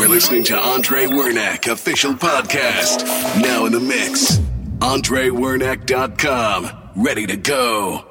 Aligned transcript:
Are 0.00 0.08
listening 0.08 0.44
to 0.44 0.56
Andre 0.58 1.04
Wernack 1.04 1.70
official 1.70 2.14
podcast. 2.14 3.04
Now 3.42 3.66
in 3.66 3.72
the 3.72 3.80
mix. 3.80 4.38
AndreWernack.com. 4.78 6.70
Ready 6.96 7.26
to 7.26 7.36
go. 7.36 8.09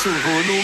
Sussurrou 0.00 0.44
no 0.44 0.62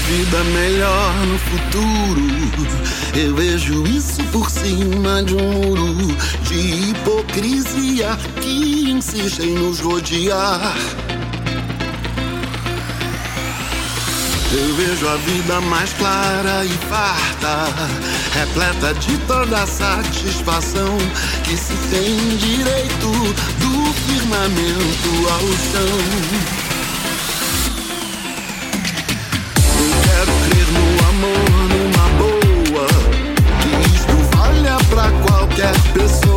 vida 0.00 0.44
melhor 0.44 1.14
no 1.26 1.38
futuro. 1.38 2.22
Eu 3.14 3.34
vejo 3.34 3.84
isso 3.86 4.22
por 4.24 4.50
cima 4.50 5.22
de 5.22 5.34
um 5.34 5.52
muro 5.52 6.16
de 6.42 6.90
hipocrisia 6.90 8.18
que 8.40 8.90
insiste 8.90 9.42
em 9.42 9.54
nos 9.54 9.80
rodear. 9.80 10.76
Eu 14.50 14.74
vejo 14.76 15.06
a 15.08 15.16
vida 15.16 15.60
mais 15.60 15.92
clara 15.92 16.64
e 16.64 16.70
farta, 16.88 17.68
repleta 18.32 18.94
de 18.94 19.18
toda 19.26 19.62
a 19.62 19.66
satisfação 19.66 20.96
que 21.44 21.56
se 21.56 21.74
tem 21.90 22.16
direito 22.38 23.10
do 23.60 23.92
firmamento 24.06 25.28
ao 25.30 25.40
chão. 25.40 26.67
Pra 35.58 35.72
qualquer 35.72 36.27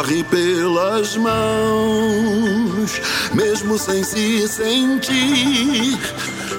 escorre 0.00 0.24
pelas 0.24 1.16
mãos, 1.16 3.00
mesmo 3.34 3.78
sem 3.78 4.02
se 4.02 4.48
sentir. 4.48 5.98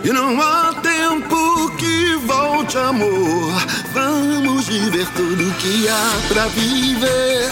E 0.04 0.10
não 0.12 0.40
há 0.40 0.74
tempo 0.82 1.76
que 1.78 2.16
volte, 2.26 2.78
amor. 2.78 3.54
Vamos 3.94 4.68
viver 4.68 5.08
tudo 5.16 5.52
que 5.56 5.88
há 5.88 6.12
pra 6.28 6.46
viver. 6.48 7.50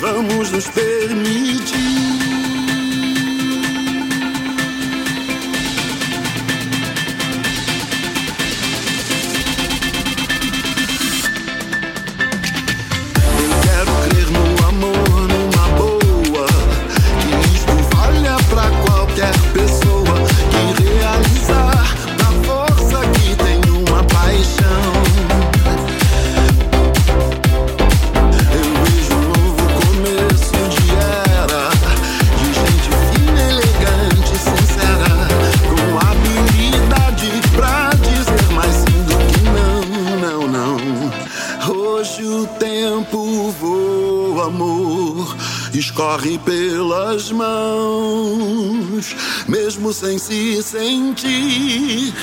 Vamos 0.00 0.50
nos 0.50 0.66
permitir. 0.68 1.61
Escorre 46.22 46.38
pelas 46.38 47.32
mãos, 47.32 49.16
mesmo 49.48 49.92
sem 49.92 50.18
se 50.18 50.62
sentir. 50.62 52.14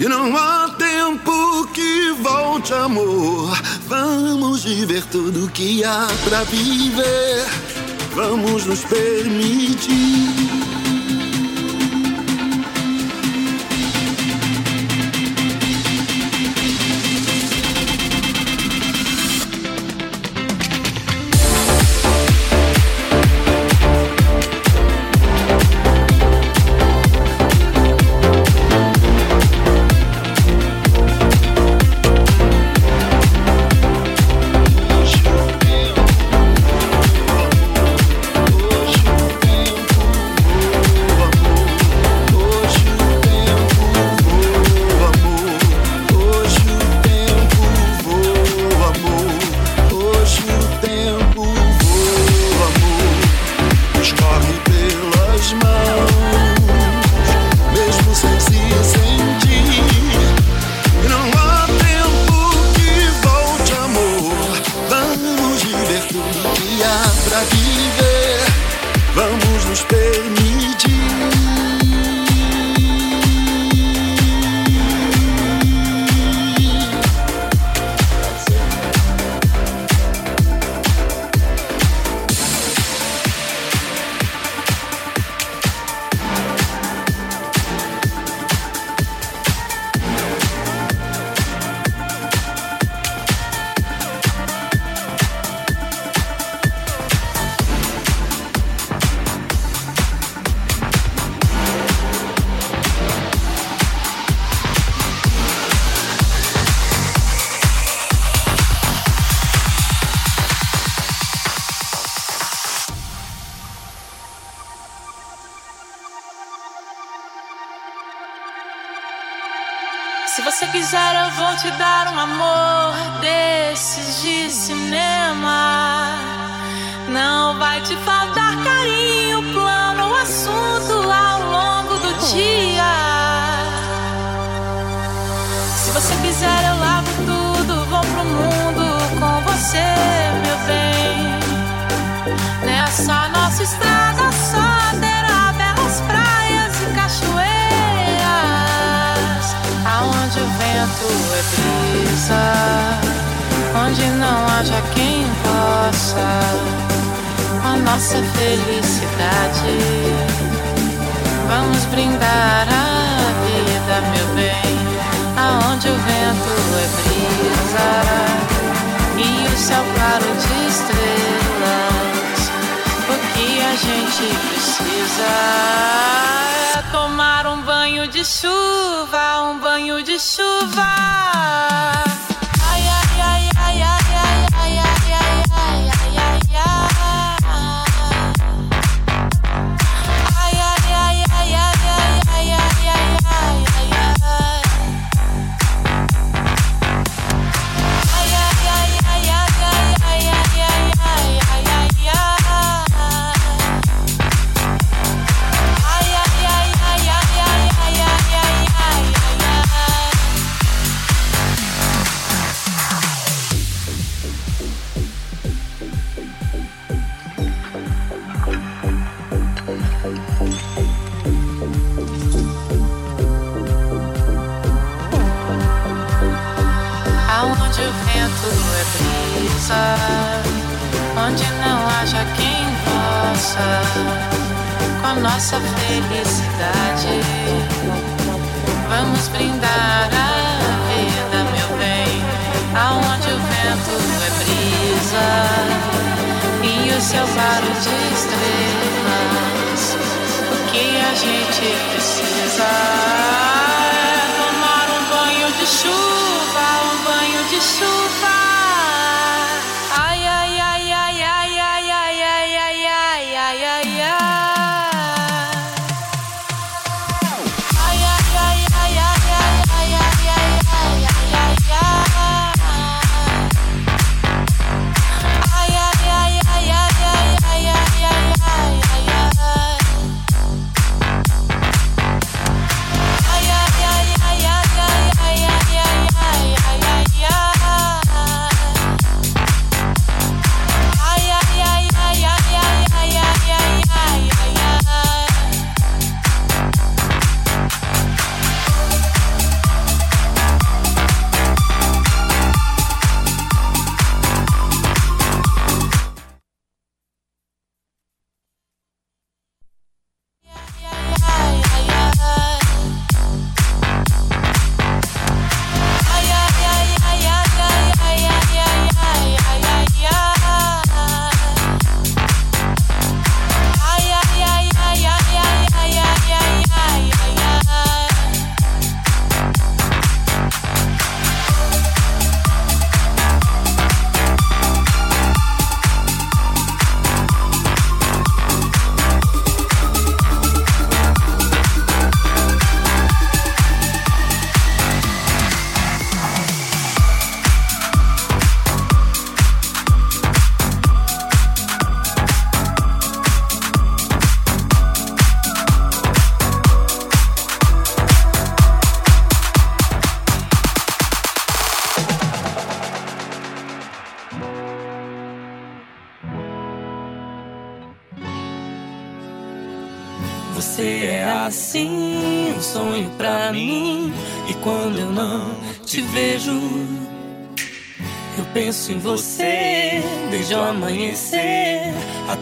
E 0.00 0.08
não 0.08 0.34
há 0.36 0.70
tempo 0.78 1.66
que 1.72 2.12
volte, 2.22 2.72
amor. 2.72 3.56
Vamos 3.86 4.64
viver 4.64 5.04
tudo 5.06 5.50
que 5.50 5.84
há 5.84 6.08
pra 6.28 6.42
viver. 6.44 7.44
Vamos 8.14 8.64
nos 8.64 8.80
permitir. 8.84 10.43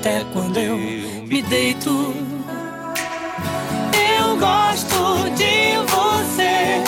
até 0.02 0.24
quando 0.32 0.58
eu 0.58 0.76
me 0.76 1.40
deito. 1.42 2.12
Eu 4.18 4.36
gosto 4.36 5.30
de 5.36 5.76
você 5.92 6.82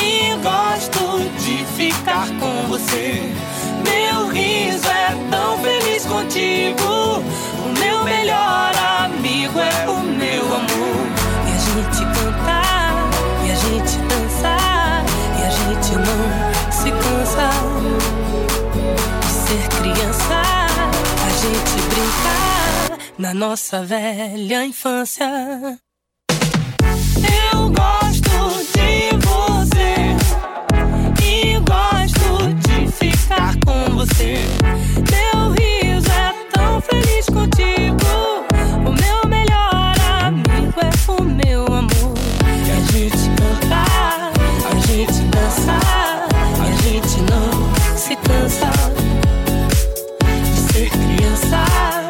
e 0.00 0.36
gosto 0.40 1.28
de 1.40 1.64
ficar 1.74 2.28
com 2.38 2.68
você. 2.68 3.20
Meu 3.82 4.28
riso 4.28 4.86
é 4.86 5.28
tão 5.28 5.58
feliz 5.58 6.06
contigo, 6.06 7.18
o 7.64 7.80
meu 7.80 8.04
melhor. 8.04 8.63
pensar 22.14 22.98
na 23.18 23.34
nossa 23.34 23.82
velha 23.84 24.64
infância. 24.64 25.78
Eu 27.52 27.70
gosto 27.70 28.30
de 28.72 29.16
você 29.26 30.16
e 31.22 31.58
gosto 31.60 32.52
de 32.66 32.92
ficar 32.92 33.54
com 33.64 33.96
você. 33.96 34.36
Teu 35.10 35.50
riso 35.52 36.10
é 36.10 36.34
tão 36.52 36.80
feliz 36.80 37.26
contigo. 37.26 38.46
O 38.86 38.92
meu 38.92 39.28
melhor 39.28 39.94
amigo 40.22 40.80
é 40.80 41.10
o 41.10 41.24
meu 41.24 41.66
amor. 41.66 42.14
E 42.66 42.70
a 42.70 42.80
gente 42.92 43.30
cantar, 43.36 44.32
a 44.70 44.86
gente 44.86 45.20
dançar, 45.30 46.28
a 46.60 46.82
gente 46.82 47.20
não 47.30 47.96
se 47.96 48.16
cansa 48.16 48.70
de 50.42 50.72
ser 50.72 50.90
criança. 50.90 52.03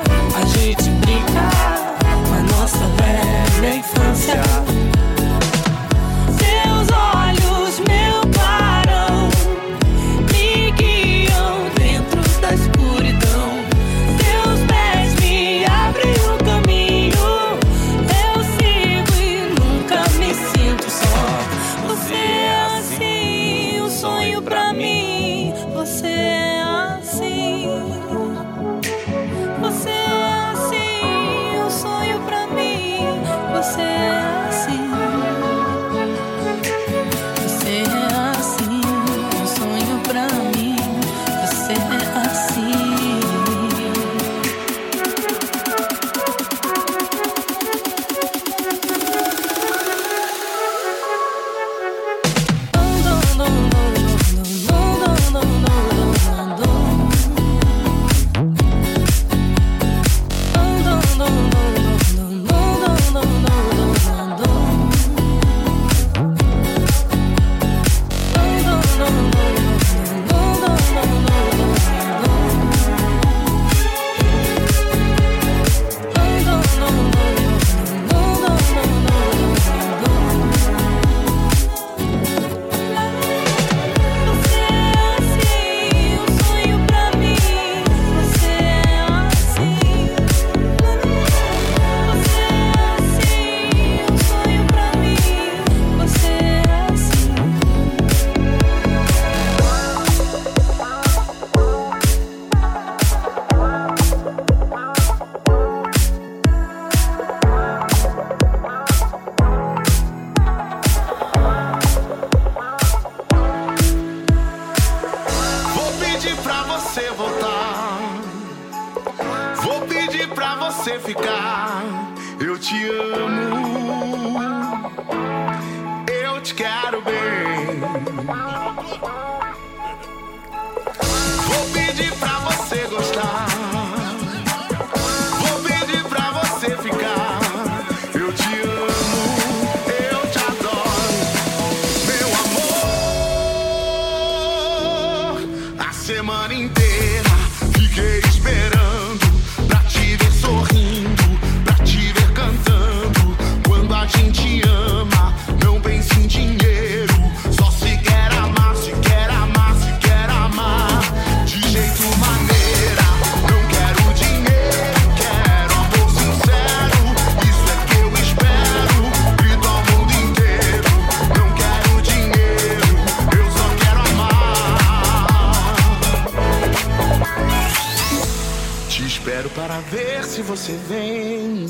pra 179.74 179.80
ver 179.80 180.22
se 180.24 180.40
você 180.40 180.72
vem. 180.88 181.66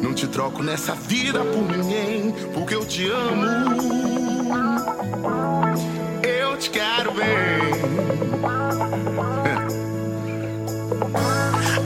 Não 0.00 0.14
te 0.14 0.28
troco 0.28 0.62
nessa 0.62 0.94
vida 0.94 1.40
por 1.40 1.62
ninguém, 1.76 2.30
porque 2.52 2.76
eu 2.76 2.84
te 2.84 3.08
amo. 3.10 3.44
Eu 6.22 6.56
te 6.56 6.70
quero 6.70 7.10
bem. 7.12 7.26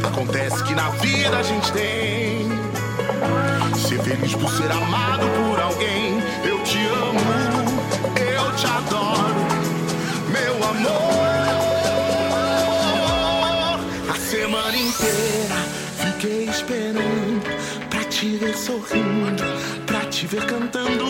Acontece 0.07 0.63
que 0.65 0.75
na 0.75 0.91
vida 0.91 1.39
a 1.39 1.43
gente 1.43 1.73
tem 1.73 2.49
ser 3.79 4.03
feliz 4.03 4.35
por 4.35 4.51
ser 4.51 4.71
amado 4.71 5.27
por 5.39 5.59
alguém. 5.59 6.19
Eu 6.45 6.63
te 6.65 6.77
amo, 6.87 7.21
eu 8.17 8.57
te 8.57 8.67
adoro. 8.67 9.48
te 18.19 18.37
ver 18.37 18.57
sorrindo, 18.57 19.45
pra 19.87 20.01
te 20.07 20.27
ver 20.27 20.45
cantando. 20.45 21.05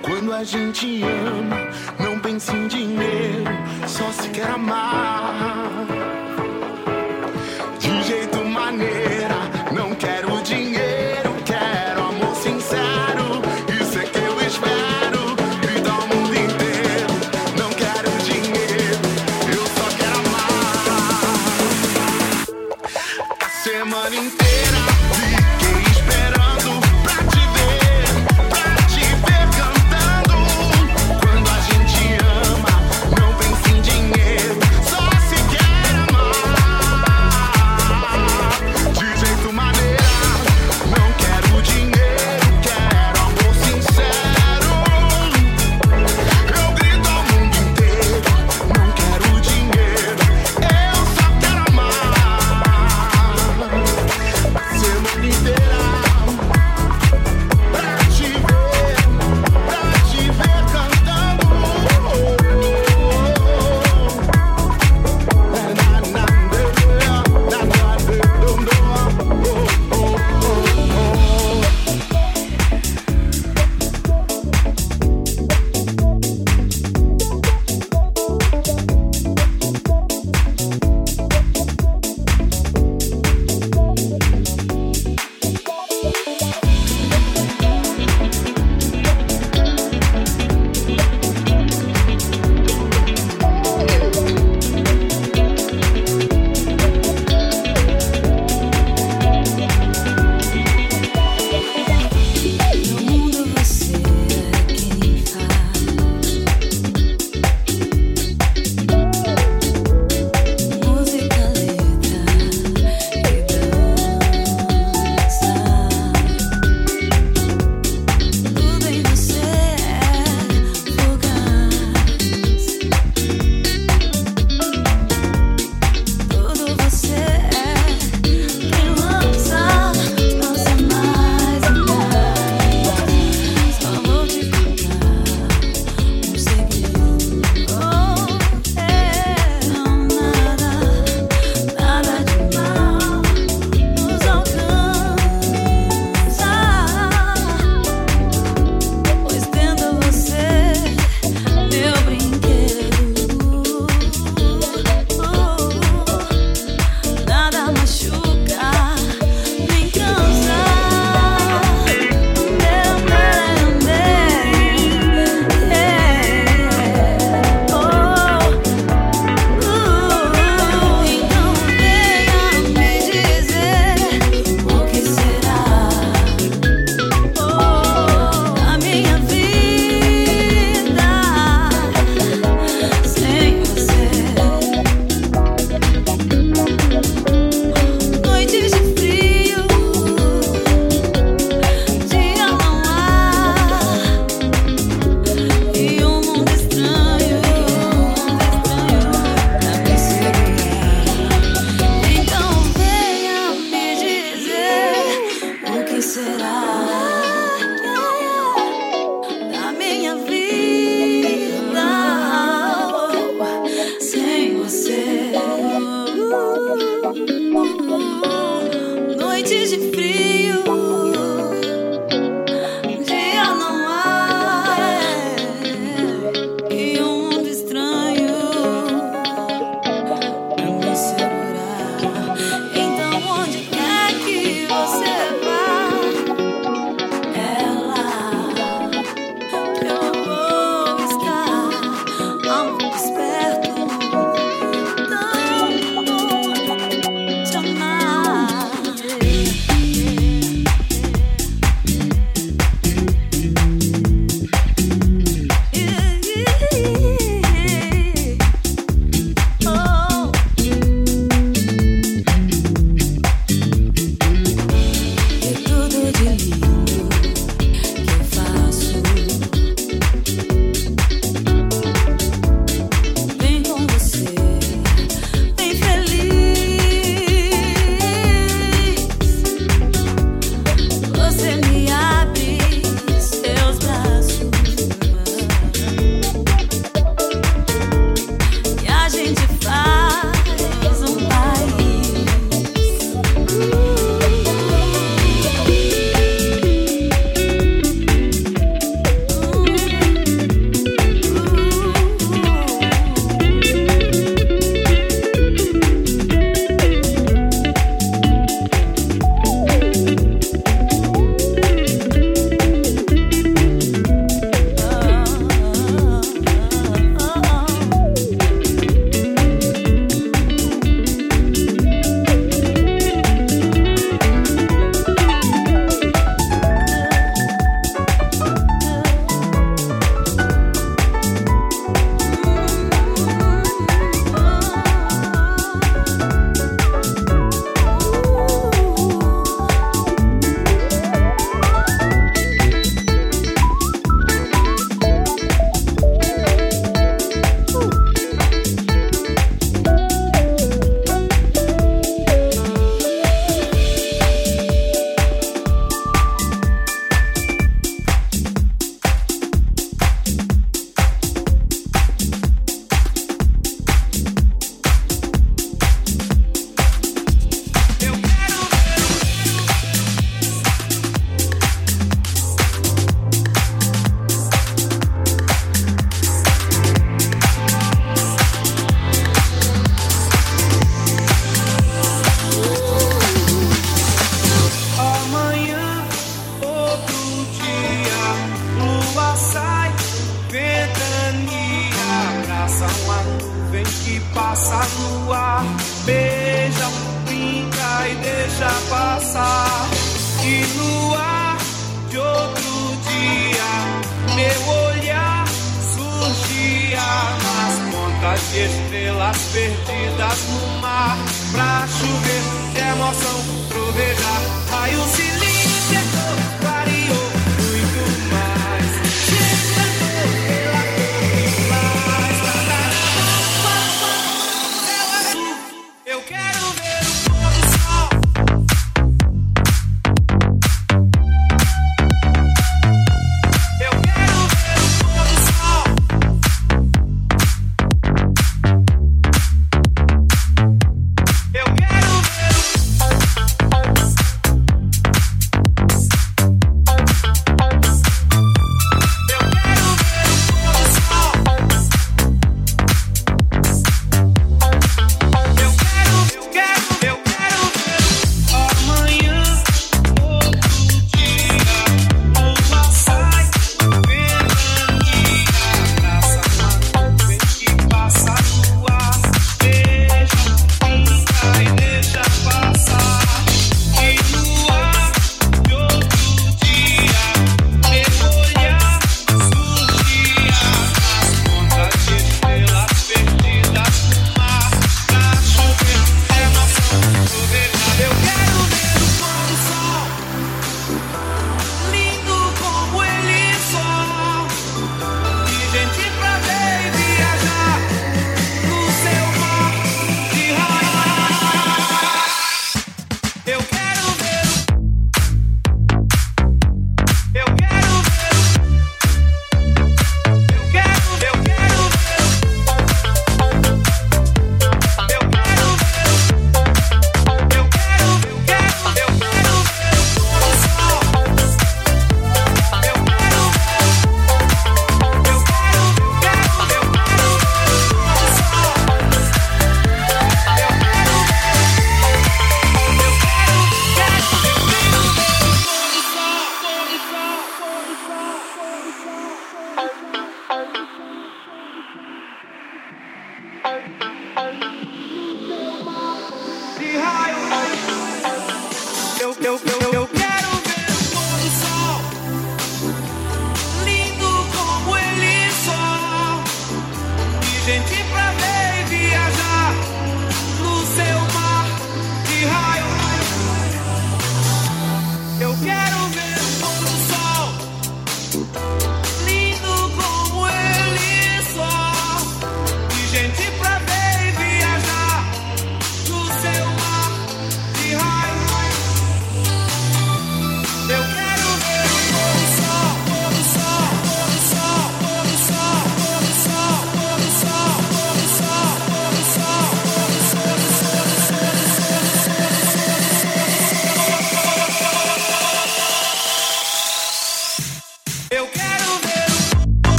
Quando 0.00 0.32
a 0.32 0.42
gente 0.42 1.02
ama, 1.02 1.68
não 1.98 2.18
pensa 2.18 2.56
em 2.56 2.66
dinheiro, 2.66 3.44
só 3.86 4.10
se 4.10 4.30
quer 4.30 4.48
amar. 4.48 5.86
De 7.78 8.02
jeito 8.04 8.42
maneiro. 8.42 9.09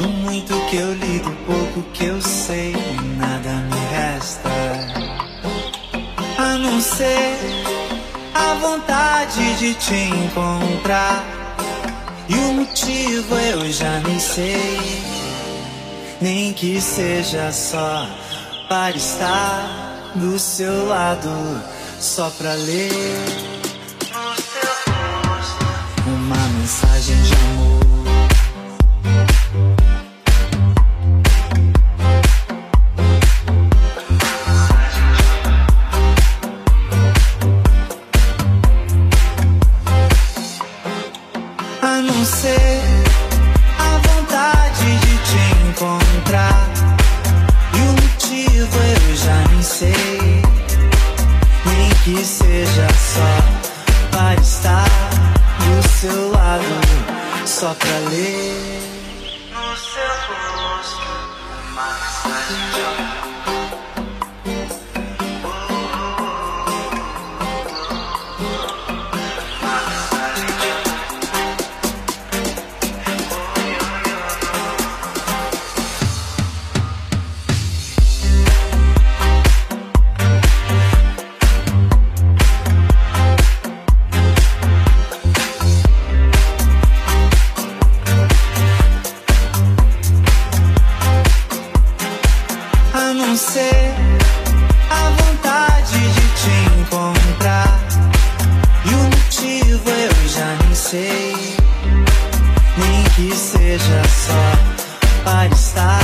Do 0.00 0.08
muito 0.08 0.54
que 0.68 0.76
eu 0.76 0.94
li, 0.94 1.18
do 1.20 1.30
pouco 1.46 1.82
que 1.92 2.04
eu 2.04 2.20
sei, 2.20 2.74
nada 3.16 3.50
me 3.50 3.78
resta. 3.94 4.50
A 6.38 6.56
não 6.58 6.80
ser 6.80 7.38
a 8.34 8.54
vontade 8.54 9.56
de 9.58 9.74
te 9.74 9.94
encontrar. 9.94 11.24
E 12.28 12.34
o 12.34 12.52
motivo 12.54 13.34
eu 13.36 13.70
já 13.72 14.00
nem 14.00 14.18
sei, 14.18 15.02
nem 16.20 16.52
que 16.52 16.80
seja 16.80 17.52
só 17.52 18.06
para 18.68 18.96
estar 18.96 20.12
do 20.14 20.38
seu 20.38 20.86
lado, 20.86 21.30
só 22.00 22.30
pra 22.30 22.54
ler. 22.54 23.61
mensagem 26.72 27.22
de 27.22 27.34
amor. 27.34 27.71
vontade 105.42 105.48
de 105.48 105.60
estar 105.60 106.00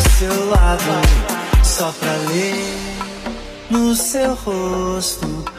seu 0.00 0.50
lado, 0.50 1.64
só 1.64 1.92
pra 1.92 2.12
ler 2.32 2.76
no 3.70 3.94
seu 3.94 4.34
rosto. 4.34 5.57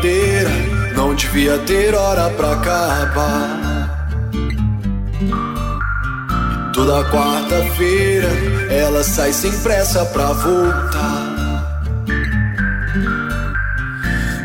brincadeira, 0.00 0.50
não 0.96 1.14
devia 1.14 1.58
ter 1.58 1.94
hora 1.94 2.30
pra 2.30 2.52
acabar. 2.52 3.90
Toda 6.72 7.04
quarta-feira 7.10 8.28
ela 8.70 9.04
sai 9.04 9.32
sem 9.32 9.52
pressa 9.60 10.04
pra 10.06 10.32
voltar. 10.32 11.74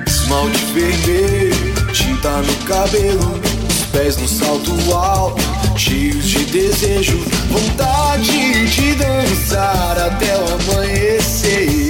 Esmalte 0.05 0.65
vermelho, 0.73 1.91
tinta 1.93 2.29
no 2.41 2.55
cabelo, 2.65 3.41
os 3.69 3.85
pés 3.91 4.17
no 4.17 4.27
salto 4.27 4.93
alto, 4.93 5.41
cheios 5.77 6.25
de 6.25 6.45
desejo, 6.45 7.17
vontade 7.49 8.67
de 8.67 8.95
dançar 8.95 9.97
até 9.99 10.37
o 10.37 10.45
amanhecer. 10.53 11.84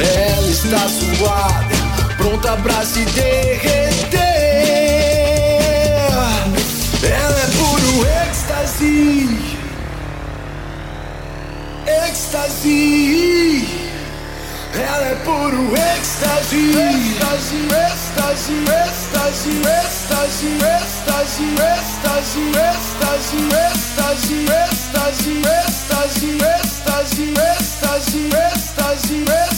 Ela 0.00 0.48
está 0.48 0.88
suada, 0.88 1.76
pronta 2.16 2.56
pra 2.58 2.84
se 2.84 3.04
derreter. 3.06 4.18
Ela 7.02 7.40
é 7.40 7.46
puro 7.56 8.06
êxtase. 8.28 9.28
Êxtase. 11.86 13.66
Ela 14.72 15.06
é 15.06 15.14
puro 15.24 15.74
êxtase. 15.76 16.38
Êxtase, 16.78 17.58
êxtase, 17.66 18.54
êxtase, 18.54 19.50
êxtase, 19.50 20.48
êxtase, 20.64 21.44
êxtase, 21.66 22.40
êxtase, 22.54 23.40
êxtase, 23.58 24.36
êxtase, 24.54 25.32
êxtase, 25.38 26.28
êxtase, 26.54 27.22
êxtase, 27.34 28.16
êxtase, 28.46 29.14
êxtase. 29.16 29.57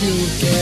sabe 0.00 0.12
o 0.12 0.59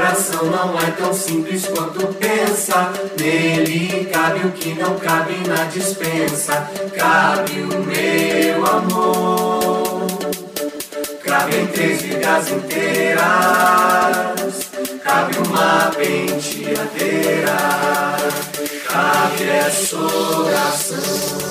coração. 0.00 0.46
Não 0.46 0.78
é 0.78 0.90
tão 0.92 1.12
simples 1.12 1.66
quanto 1.66 2.06
pensa. 2.14 2.92
Nele 3.18 4.06
cabe 4.06 4.46
o 4.46 4.52
que 4.52 4.74
não 4.74 4.98
cabe 4.98 5.36
na 5.46 5.64
dispensa. 5.64 6.68
Cabe 6.96 7.60
o 7.60 7.84
meu 7.84 8.66
amor. 8.66 10.06
Cabem 11.22 11.66
três 11.68 12.02
vidas 12.02 12.50
inteiras, 12.50 13.20
cabe 15.04 15.36
uma 15.46 15.92
penteadeira, 15.96 17.56
cabe 18.88 19.48
essa 19.48 19.96
oração. 19.96 21.49